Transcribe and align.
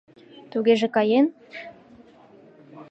—Тугеже 0.51 0.87
каен? 0.95 1.25